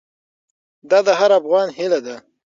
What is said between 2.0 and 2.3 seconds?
ده.